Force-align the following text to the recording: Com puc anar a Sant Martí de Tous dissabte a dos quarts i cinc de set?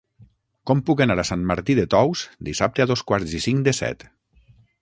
Com 0.69 0.79
puc 0.87 1.03
anar 1.05 1.17
a 1.23 1.25
Sant 1.31 1.43
Martí 1.51 1.77
de 1.81 1.85
Tous 1.93 2.25
dissabte 2.49 2.87
a 2.87 2.91
dos 2.93 3.07
quarts 3.13 3.37
i 3.41 3.47
cinc 3.49 3.65
de 3.69 3.79
set? 3.83 4.09